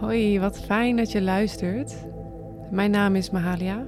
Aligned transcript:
Hoi, 0.00 0.40
wat 0.40 0.58
fijn 0.58 0.96
dat 0.96 1.12
je 1.12 1.22
luistert. 1.22 2.06
Mijn 2.70 2.90
naam 2.90 3.14
is 3.14 3.30
Mahalia 3.30 3.86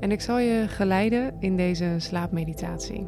en 0.00 0.10
ik 0.10 0.20
zal 0.20 0.38
je 0.38 0.68
geleiden 0.68 1.34
in 1.38 1.56
deze 1.56 1.94
slaapmeditatie. 1.98 3.06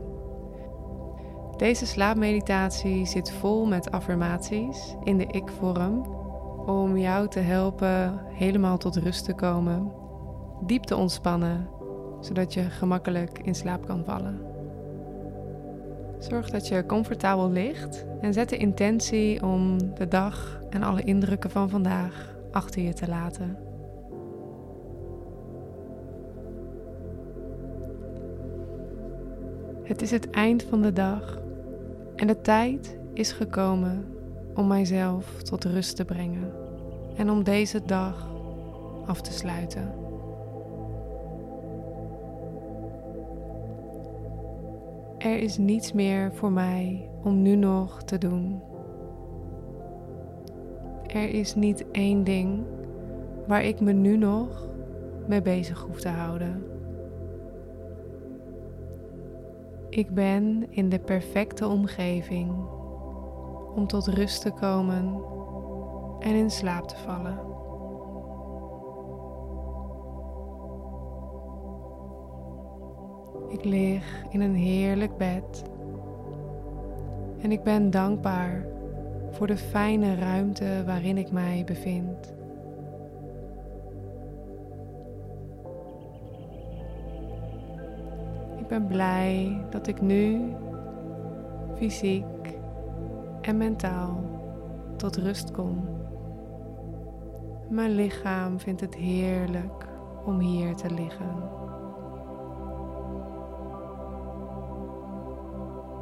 Deze 1.57 1.87
slaapmeditatie 1.87 3.07
zit 3.07 3.33
vol 3.33 3.67
met 3.67 3.91
affirmaties 3.91 4.97
in 5.05 5.17
de 5.19 5.27
ik-vorm 5.27 6.07
om 6.67 6.97
jou 6.97 7.29
te 7.29 7.39
helpen 7.39 8.21
helemaal 8.29 8.79
tot 8.79 8.97
rust 8.97 9.25
te 9.25 9.35
komen, 9.35 9.93
diep 10.67 10.83
te 10.83 10.97
ontspannen, 10.97 11.69
zodat 12.21 12.55
je 12.55 12.63
gemakkelijk 12.63 13.39
in 13.39 13.55
slaap 13.55 13.87
kan 13.87 14.05
vallen. 14.05 14.41
Zorg 16.19 16.51
dat 16.51 16.69
je 16.69 16.87
comfortabel 16.87 17.51
ligt 17.51 18.07
en 18.21 18.33
zet 18.33 18.49
de 18.49 18.57
intentie 18.57 19.43
om 19.43 19.79
de 19.95 20.09
dag 20.09 20.62
en 20.73 20.83
alle 20.83 21.03
indrukken 21.03 21.51
van 21.51 21.71
vandaag 21.71 22.35
achter 22.51 22.83
je 22.83 22.93
te 22.93 23.09
laten. 23.09 23.57
Het 29.83 30.03
is 30.03 30.11
het 30.11 30.31
eind 30.31 30.63
van 30.63 30.83
de 30.83 30.93
dag 30.93 31.41
en 32.17 32.27
de 32.27 32.41
tijd 32.41 32.99
is 33.13 33.33
gekomen 33.33 34.05
om 34.55 34.67
mijzelf 34.67 35.43
tot 35.43 35.65
rust 35.65 35.97
te 35.97 36.05
brengen 36.05 36.53
en 37.17 37.31
om 37.31 37.45
deze 37.45 37.83
dag 37.85 38.31
af 39.07 39.21
te 39.21 39.33
sluiten. 39.33 39.95
Er 45.19 45.39
is 45.39 45.57
niets 45.57 45.93
meer 45.93 46.35
voor 46.35 46.53
mij 46.53 47.09
om 47.23 47.43
nu 47.43 47.57
nog 47.57 48.03
te 48.03 48.19
doen. 48.19 48.72
Er 51.13 51.29
is 51.29 51.55
niet 51.55 51.91
één 51.91 52.25
ding 52.25 52.65
waar 53.47 53.65
ik 53.65 53.81
me 53.81 53.93
nu 53.93 54.17
nog 54.17 54.69
mee 55.27 55.43
bezig 55.43 55.81
hoef 55.81 56.01
te 56.01 56.09
houden. 56.09 56.65
Ik 59.89 60.11
ben 60.11 60.67
in 60.71 60.89
de 60.89 60.99
perfecte 60.99 61.67
omgeving 61.67 62.51
om 63.75 63.87
tot 63.87 64.07
rust 64.07 64.43
te 64.43 64.51
komen 64.51 65.21
en 66.19 66.35
in 66.35 66.51
slaap 66.51 66.89
te 66.89 66.97
vallen. 66.97 67.39
Ik 73.49 73.65
lig 73.65 74.25
in 74.31 74.41
een 74.41 74.55
heerlijk 74.55 75.17
bed 75.17 75.63
en 77.41 77.53
ik 77.53 77.63
ben 77.63 77.91
dankbaar 77.91 78.72
voor 79.33 79.47
de 79.47 79.57
fijne 79.57 80.15
ruimte 80.15 80.83
waarin 80.87 81.19
ik 81.19 81.31
mij 81.31 81.63
bevind. 81.67 82.35
Ik 88.59 88.69
ben 88.69 88.87
blij 88.87 89.65
dat 89.71 89.87
ik 89.87 90.01
nu 90.01 90.53
fysiek 91.77 92.59
en 93.41 93.57
mentaal 93.57 94.25
tot 94.97 95.17
rust 95.17 95.51
kom. 95.51 95.89
Mijn 97.69 97.91
lichaam 97.91 98.61
vindt 98.61 98.81
het 98.81 98.95
heerlijk 98.95 99.87
om 100.25 100.39
hier 100.39 100.75
te 100.75 100.91
liggen. 100.91 101.51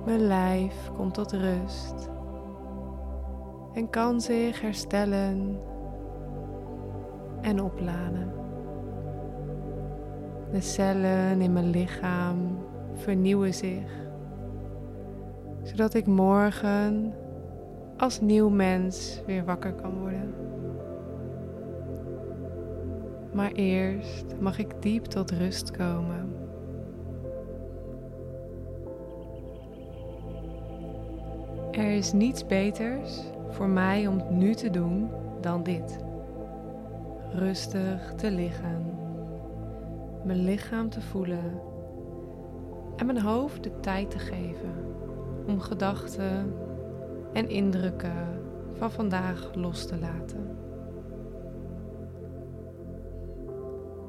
Mijn 0.04 0.20
lijf 0.20 0.90
komt 0.96 1.14
tot 1.14 1.32
rust 1.32 2.10
en 3.74 3.90
kan 3.90 4.20
zich 4.20 4.60
herstellen 4.60 5.60
en 7.40 7.62
opladen. 7.62 8.32
De 10.52 10.60
cellen 10.60 11.40
in 11.40 11.52
mijn 11.52 11.70
lichaam 11.70 12.58
vernieuwen 12.94 13.54
zich, 13.54 13.90
zodat 15.62 15.94
ik 15.94 16.06
morgen 16.06 17.14
als 17.96 18.20
nieuw 18.20 18.48
mens 18.48 19.22
weer 19.26 19.44
wakker 19.44 19.72
kan 19.72 19.98
worden. 20.00 20.34
Maar 23.32 23.52
eerst 23.52 24.24
mag 24.40 24.58
ik 24.58 24.82
diep 24.82 25.04
tot 25.04 25.30
rust 25.30 25.70
komen. 25.70 26.34
Er 31.70 31.90
is 31.90 32.12
niets 32.12 32.46
beters 32.46 33.22
voor 33.50 33.68
mij 33.68 34.06
om 34.06 34.22
nu 34.30 34.54
te 34.54 34.70
doen 34.70 35.10
dan 35.40 35.62
dit. 35.62 35.98
Rustig 37.32 38.14
te 38.14 38.30
liggen, 38.30 38.98
mijn 40.24 40.44
lichaam 40.44 40.88
te 40.88 41.00
voelen 41.00 41.60
en 42.96 43.06
mijn 43.06 43.20
hoofd 43.20 43.62
de 43.62 43.80
tijd 43.80 44.10
te 44.10 44.18
geven 44.18 44.74
om 45.46 45.60
gedachten 45.60 46.54
en 47.32 47.48
indrukken 47.48 48.42
van 48.72 48.90
vandaag 48.90 49.50
los 49.54 49.86
te 49.86 49.98
laten. 49.98 50.58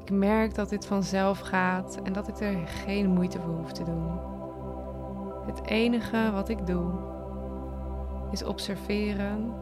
Ik 0.04 0.10
merk 0.10 0.54
dat 0.54 0.68
dit 0.68 0.86
vanzelf 0.86 1.38
gaat 1.38 2.00
en 2.02 2.12
dat 2.12 2.28
ik 2.28 2.40
er 2.40 2.66
geen 2.66 3.10
moeite 3.10 3.40
voor 3.40 3.54
hoef 3.54 3.72
te 3.72 3.84
doen. 3.84 4.18
Het 5.46 5.66
enige 5.66 6.30
wat 6.32 6.48
ik 6.48 6.66
doe 6.66 7.11
is 8.32 8.44
observeren 8.44 9.54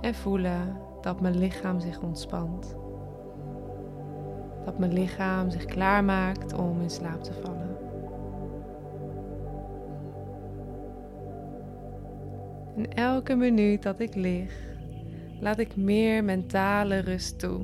en 0.00 0.14
voelen 0.14 0.80
dat 1.00 1.20
mijn 1.20 1.38
lichaam 1.38 1.80
zich 1.80 2.00
ontspant. 2.00 2.76
Dat 4.64 4.78
mijn 4.78 4.92
lichaam 4.92 5.50
zich 5.50 5.64
klaarmaakt 5.64 6.52
om 6.52 6.80
in 6.80 6.90
slaap 6.90 7.22
te 7.22 7.32
vallen. 7.32 7.76
En 12.76 12.92
elke 12.92 13.34
minuut 13.34 13.82
dat 13.82 14.00
ik 14.00 14.14
lig, 14.14 14.52
laat 15.40 15.58
ik 15.58 15.76
meer 15.76 16.24
mentale 16.24 16.98
rust 16.98 17.38
toe 17.38 17.60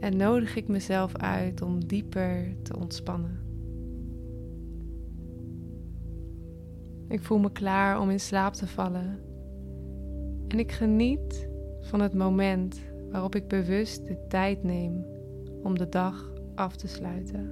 en 0.00 0.16
nodig 0.16 0.56
ik 0.56 0.68
mezelf 0.68 1.16
uit 1.16 1.62
om 1.62 1.86
dieper 1.86 2.56
te 2.62 2.76
ontspannen. 2.76 3.42
Ik 7.08 7.22
voel 7.22 7.38
me 7.38 7.52
klaar 7.52 8.00
om 8.00 8.10
in 8.10 8.20
slaap 8.20 8.52
te 8.52 8.66
vallen 8.66 9.32
en 10.54 10.60
ik 10.60 10.72
geniet 10.72 11.48
van 11.80 12.00
het 12.00 12.14
moment 12.14 12.80
waarop 13.10 13.34
ik 13.34 13.48
bewust 13.48 14.06
de 14.06 14.26
tijd 14.28 14.62
neem 14.62 15.04
om 15.62 15.78
de 15.78 15.88
dag 15.88 16.32
af 16.54 16.76
te 16.76 16.88
sluiten. 16.88 17.50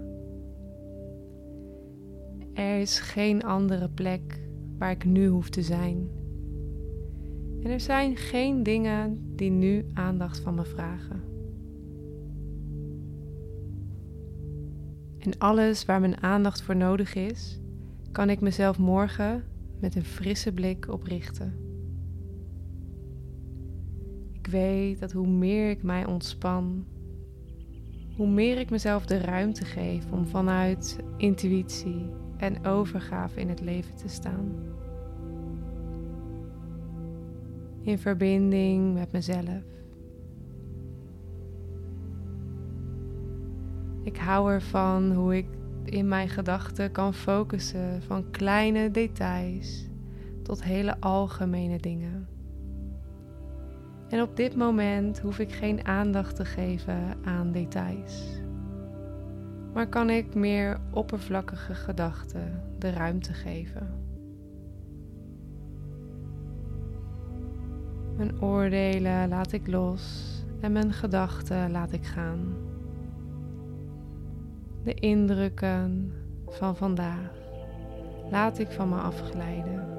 Er 2.55 2.81
is 2.81 3.01
geen 3.01 3.43
andere 3.43 3.89
plek 3.89 4.49
waar 4.79 4.91
ik 4.91 5.05
nu 5.05 5.27
hoef 5.27 5.49
te 5.49 5.63
zijn. 5.63 6.11
En 7.63 7.71
er 7.71 7.81
zijn 7.81 8.17
geen 8.17 8.63
dingen 8.63 9.35
die 9.37 9.51
nu 9.51 9.85
aandacht 9.95 10.39
van 10.39 10.55
me 10.55 10.65
vragen. 10.65 11.23
En 15.19 15.39
alles 15.39 15.85
waar 15.85 16.01
mijn 16.01 16.23
aandacht 16.23 16.63
voor 16.63 16.77
nodig 16.77 17.15
is, 17.15 17.61
kan 18.13 18.31
ik 18.31 18.41
mezelf 18.41 18.79
morgen 18.79 19.45
met 19.81 19.95
een 19.95 20.05
frisse 20.05 20.53
blik 20.53 20.89
oprichten. 20.89 21.72
Ik 24.43 24.51
weet 24.51 25.01
dat 25.01 25.13
hoe 25.13 25.27
meer 25.27 25.71
ik 25.71 25.83
mij 25.83 26.07
ontspan, 26.07 26.85
hoe 28.17 28.29
meer 28.29 28.59
ik 28.59 28.71
mezelf 28.71 29.07
de 29.07 29.19
ruimte 29.19 29.65
geef 29.65 30.11
om 30.11 30.27
vanuit 30.27 30.99
intuïtie 31.17 32.11
en 32.37 32.67
overgave 32.67 33.41
in 33.41 33.49
het 33.49 33.61
leven 33.61 33.97
te 33.97 34.09
staan. 34.09 34.53
In 37.83 37.99
verbinding 37.99 38.95
met 38.95 39.13
mezelf. 39.13 39.63
Ik 44.03 44.17
hou 44.17 44.53
ervan 44.53 45.13
hoe 45.13 45.37
ik 45.37 45.47
in 45.85 46.09
mijn 46.09 46.29
gedachten 46.29 46.93
kan 46.93 47.15
focussen 47.15 48.03
van 48.03 48.31
kleine 48.31 48.91
details 48.91 49.89
tot 50.43 50.63
hele 50.65 51.01
algemene 51.01 51.79
dingen. 51.79 52.32
En 54.13 54.23
op 54.23 54.37
dit 54.37 54.57
moment 54.57 55.21
hoef 55.21 55.39
ik 55.39 55.53
geen 55.53 55.87
aandacht 55.87 56.37
te 56.37 56.45
geven 56.45 57.15
aan 57.25 57.53
details. 57.53 58.41
Maar 59.73 59.87
kan 59.87 60.11
ik 60.11 60.35
meer 60.35 60.81
oppervlakkige 60.91 61.75
gedachten 61.75 62.63
de 62.79 62.91
ruimte 62.91 63.33
geven. 63.33 63.89
Mijn 68.17 68.43
oordelen 68.43 69.29
laat 69.29 69.53
ik 69.53 69.67
los 69.67 70.35
en 70.61 70.73
mijn 70.73 70.93
gedachten 70.93 71.71
laat 71.71 71.93
ik 71.93 72.07
gaan. 72.07 72.55
De 74.85 74.95
indrukken 74.95 76.13
van 76.49 76.77
vandaag 76.77 77.33
laat 78.31 78.59
ik 78.59 78.71
van 78.71 78.89
me 78.89 78.97
afglijden. 78.97 79.92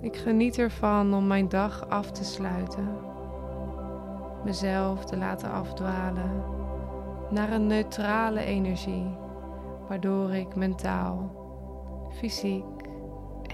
Ik 0.00 0.16
geniet 0.16 0.58
ervan 0.58 1.14
om 1.14 1.26
mijn 1.26 1.48
dag 1.48 1.88
af 1.88 2.10
te 2.10 2.24
sluiten, 2.24 2.88
mezelf 4.44 5.04
te 5.04 5.16
laten 5.16 5.50
afdwalen 5.50 6.42
naar 7.30 7.52
een 7.52 7.66
neutrale 7.66 8.40
energie, 8.40 9.16
waardoor 9.88 10.34
ik 10.34 10.54
mentaal, 10.54 11.30
fysiek 12.10 12.64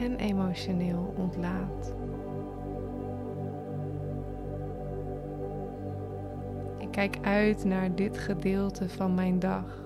en 0.00 0.16
emotioneel 0.16 1.14
ontlaat. 1.16 1.94
Ik 6.78 6.90
kijk 6.90 7.18
uit 7.22 7.64
naar 7.64 7.94
dit 7.94 8.18
gedeelte 8.18 8.88
van 8.88 9.14
mijn 9.14 9.38
dag. 9.38 9.84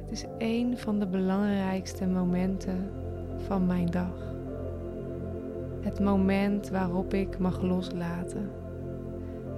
Het 0.00 0.10
is 0.10 0.26
een 0.38 0.78
van 0.78 0.98
de 0.98 1.06
belangrijkste 1.06 2.06
momenten 2.06 2.90
van 3.36 3.66
mijn 3.66 3.90
dag. 3.90 4.35
Het 5.86 6.00
moment 6.00 6.68
waarop 6.68 7.14
ik 7.14 7.38
mag 7.38 7.62
loslaten, 7.62 8.50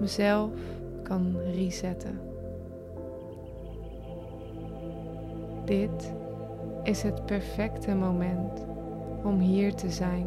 mezelf 0.01 0.51
kan 1.03 1.37
resetten. 1.55 2.21
Dit 5.65 6.15
is 6.83 7.03
het 7.03 7.25
perfecte 7.25 7.95
moment 7.95 8.67
om 9.25 9.39
hier 9.39 9.75
te 9.75 9.91
zijn, 9.91 10.27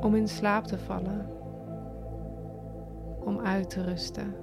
om 0.00 0.14
in 0.14 0.28
slaap 0.28 0.64
te 0.64 0.78
vallen, 0.78 1.26
om 3.24 3.40
uit 3.40 3.70
te 3.70 3.82
rusten. 3.82 4.34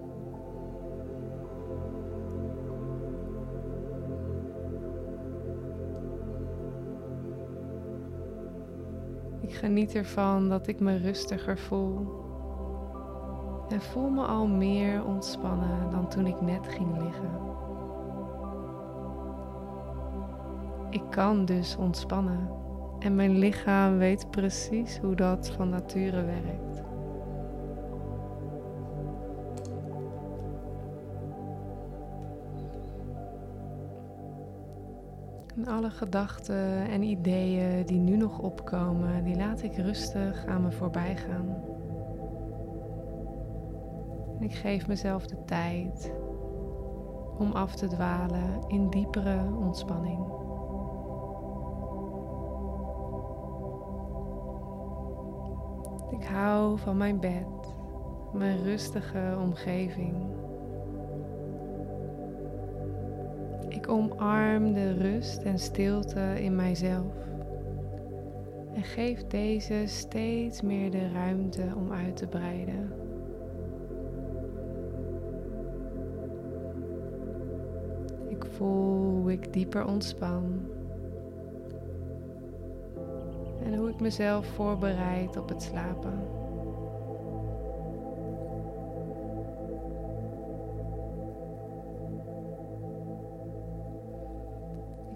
Geniet 9.59 9.95
ervan 9.95 10.49
dat 10.49 10.67
ik 10.67 10.79
me 10.79 10.97
rustiger 10.97 11.57
voel 11.57 12.27
en 13.69 13.81
voel 13.81 14.09
me 14.09 14.25
al 14.25 14.47
meer 14.47 15.05
ontspannen 15.05 15.89
dan 15.91 16.09
toen 16.09 16.25
ik 16.25 16.41
net 16.41 16.67
ging 16.67 17.01
liggen. 17.03 17.39
Ik 20.89 21.03
kan 21.09 21.45
dus 21.45 21.75
ontspannen 21.75 22.49
en 22.99 23.15
mijn 23.15 23.37
lichaam 23.37 23.97
weet 23.97 24.31
precies 24.31 24.97
hoe 24.97 25.15
dat 25.15 25.49
van 25.49 25.69
nature 25.69 26.25
werkt. 26.25 26.68
Alle 35.69 35.89
gedachten 35.89 36.87
en 36.89 37.03
ideeën 37.03 37.85
die 37.85 37.99
nu 37.99 38.17
nog 38.17 38.39
opkomen, 38.39 39.23
die 39.23 39.35
laat 39.35 39.63
ik 39.63 39.75
rustig 39.75 40.45
aan 40.45 40.61
me 40.61 40.71
voorbij 40.71 41.15
gaan. 41.15 41.63
Ik 44.39 44.53
geef 44.53 44.87
mezelf 44.87 45.25
de 45.25 45.45
tijd 45.45 46.13
om 47.37 47.51
af 47.51 47.75
te 47.75 47.87
dwalen 47.87 48.63
in 48.67 48.89
diepere 48.89 49.39
ontspanning. 49.59 50.19
Ik 56.11 56.23
hou 56.25 56.79
van 56.79 56.97
mijn 56.97 57.19
bed, 57.19 57.75
mijn 58.33 58.63
rustige 58.63 59.37
omgeving. 59.41 60.38
Ik 63.89 63.95
omarm 63.95 64.73
de 64.73 64.93
rust 64.93 65.41
en 65.41 65.59
stilte 65.59 66.43
in 66.43 66.55
mijzelf 66.55 67.13
en 68.73 68.83
geef 68.83 69.27
deze 69.27 69.83
steeds 69.85 70.61
meer 70.61 70.91
de 70.91 71.11
ruimte 71.11 71.63
om 71.75 71.91
uit 71.91 72.17
te 72.17 72.27
breiden. 72.27 72.91
Ik 78.27 78.45
voel 78.45 79.15
hoe 79.15 79.31
ik 79.31 79.53
dieper 79.53 79.85
ontspan 79.85 80.43
en 83.63 83.75
hoe 83.75 83.89
ik 83.89 83.99
mezelf 83.99 84.45
voorbereid 84.45 85.37
op 85.37 85.49
het 85.49 85.61
slapen. 85.61 86.38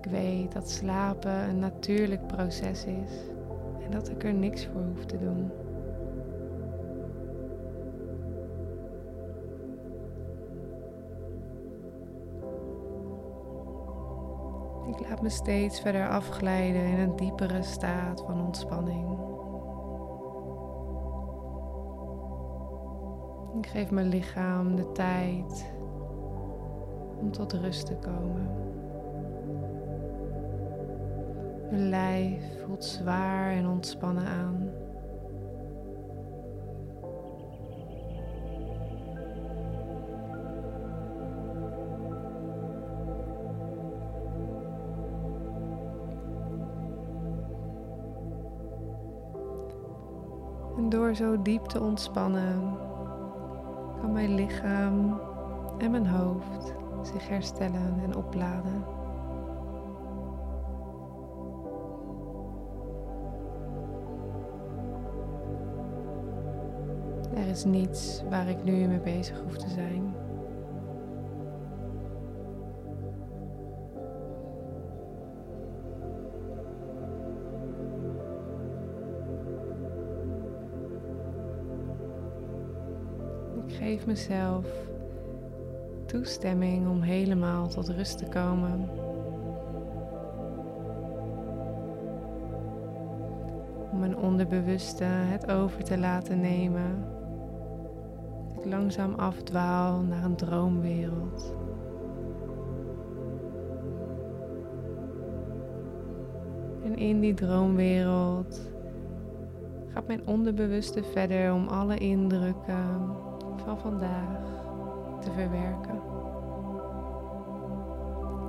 Ik 0.03 0.11
weet 0.11 0.51
dat 0.51 0.69
slapen 0.69 1.49
een 1.49 1.59
natuurlijk 1.59 2.27
proces 2.27 2.85
is 2.85 3.11
en 3.83 3.91
dat 3.91 4.09
ik 4.09 4.23
er 4.23 4.33
niks 4.33 4.65
voor 4.65 4.81
hoef 4.81 5.05
te 5.05 5.17
doen. 5.17 5.51
Ik 14.87 15.09
laat 15.09 15.21
me 15.21 15.29
steeds 15.29 15.81
verder 15.81 16.09
afglijden 16.09 16.85
in 16.85 16.99
een 16.99 17.15
diepere 17.15 17.63
staat 17.63 18.23
van 18.25 18.45
ontspanning. 18.45 19.17
Ik 23.57 23.67
geef 23.67 23.91
mijn 23.91 24.07
lichaam 24.07 24.75
de 24.75 24.91
tijd 24.91 25.73
om 27.19 27.31
tot 27.31 27.53
rust 27.53 27.85
te 27.85 27.95
komen. 27.95 28.72
Mijn 31.73 31.89
lijf 31.89 32.63
voelt 32.65 32.85
zwaar 32.85 33.51
en 33.51 33.67
ontspannen 33.67 34.25
aan. 34.25 34.69
En 50.77 50.89
door 50.89 51.15
zo 51.15 51.41
diep 51.41 51.65
te 51.65 51.81
ontspannen, 51.81 52.77
kan 54.01 54.11
mijn 54.11 54.35
lichaam 54.35 55.19
en 55.77 55.91
mijn 55.91 56.07
hoofd 56.07 56.73
zich 57.01 57.27
herstellen 57.27 57.99
en 58.03 58.15
opladen. 58.15 59.02
Er 67.35 67.47
is 67.47 67.63
niets 67.63 68.21
waar 68.29 68.49
ik 68.49 68.63
nu 68.63 68.87
mee 68.87 68.99
bezig 68.99 69.39
hoef 69.39 69.57
te 69.57 69.69
zijn. 69.69 70.13
Ik 83.67 83.73
geef 83.75 84.05
mezelf 84.05 84.65
toestemming 86.05 86.87
om 86.87 87.01
helemaal 87.01 87.67
tot 87.67 87.89
rust 87.89 88.17
te 88.17 88.25
komen. 88.25 88.89
Om 93.91 93.99
mijn 93.99 94.17
onderbewuste 94.17 95.03
het 95.03 95.51
over 95.51 95.83
te 95.83 95.97
laten 95.97 96.39
nemen. 96.39 97.21
Langzaam 98.65 99.13
afdwaal 99.13 100.01
naar 100.01 100.23
een 100.23 100.35
droomwereld. 100.35 101.55
En 106.83 106.95
in 106.95 107.19
die 107.19 107.33
droomwereld 107.33 108.71
gaat 109.87 110.07
mijn 110.07 110.27
onderbewuste 110.27 111.03
verder 111.03 111.53
om 111.53 111.67
alle 111.67 111.97
indrukken 111.97 113.15
van 113.55 113.79
vandaag 113.79 114.41
te 115.19 115.31
verwerken. 115.31 116.01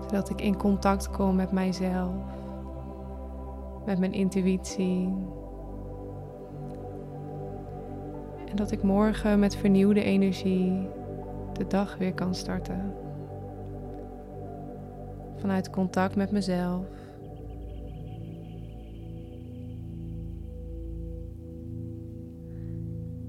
Zodat 0.03 0.31
ik 0.31 0.41
in 0.41 0.57
contact 0.57 1.11
kom 1.11 1.37
met 1.37 1.53
mijzelf, 1.53 2.15
met 3.87 3.99
mijn 3.99 4.13
intuïtie. 4.13 5.13
Dat 8.55 8.71
ik 8.71 8.83
morgen 8.83 9.39
met 9.39 9.57
vernieuwde 9.57 10.03
energie 10.03 10.89
de 11.53 11.67
dag 11.67 11.99
weer 11.99 12.15
kan 12.15 12.35
starten. 12.35 12.95
Vanuit 15.37 15.71
contact 15.71 16.17
met 16.17 16.31
mezelf. 16.31 16.87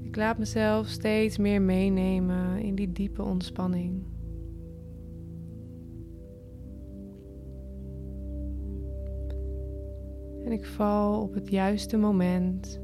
Ik 0.01 0.15
laat 0.15 0.37
mezelf 0.37 0.87
steeds 0.87 1.37
meer 1.37 1.61
meenemen 1.61 2.61
in 2.61 2.75
die 2.75 2.91
diepe 2.91 3.23
ontspanning. 3.23 4.03
En 10.45 10.51
ik 10.51 10.65
val 10.65 11.21
op 11.21 11.33
het 11.33 11.49
juiste 11.49 11.97
moment 11.97 12.79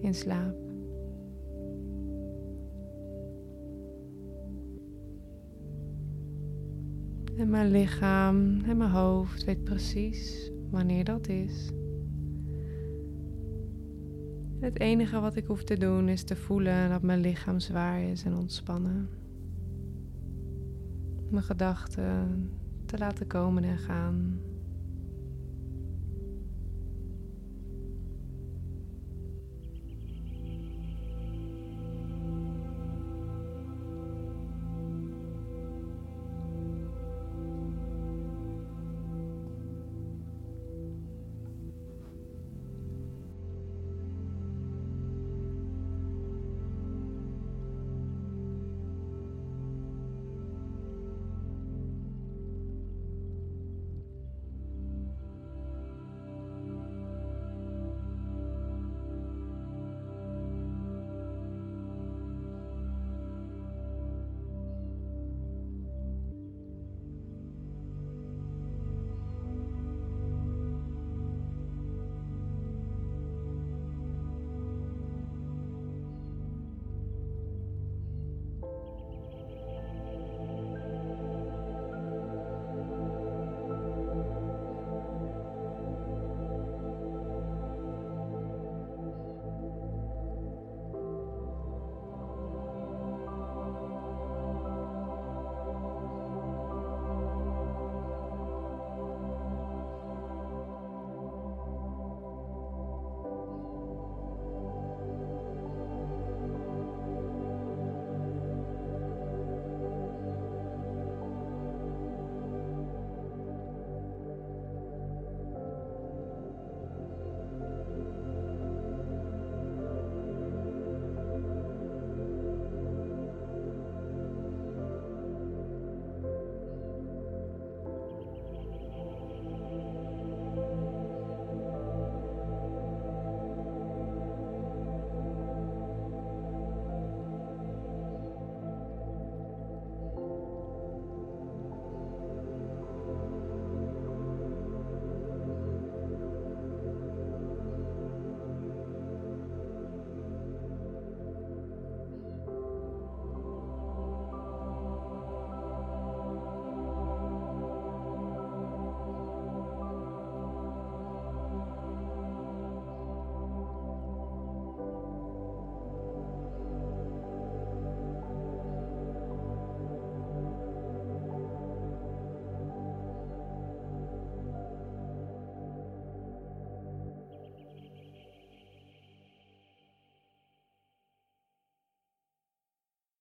in 0.00 0.14
slaap. 0.14 0.69
En 7.40 7.50
mijn 7.50 7.70
lichaam 7.70 8.60
en 8.64 8.76
mijn 8.76 8.90
hoofd 8.90 9.44
weet 9.44 9.64
precies 9.64 10.50
wanneer 10.70 11.04
dat 11.04 11.28
is. 11.28 11.70
Het 14.60 14.80
enige 14.80 15.20
wat 15.20 15.36
ik 15.36 15.46
hoef 15.46 15.64
te 15.64 15.78
doen 15.78 16.08
is 16.08 16.22
te 16.22 16.36
voelen 16.36 16.88
dat 16.88 17.02
mijn 17.02 17.20
lichaam 17.20 17.60
zwaar 17.60 18.02
is 18.02 18.24
en 18.24 18.34
ontspannen. 18.34 19.08
Mijn 21.30 21.44
gedachten 21.44 22.50
te 22.86 22.98
laten 22.98 23.26
komen 23.26 23.64
en 23.64 23.78
gaan. 23.78 24.40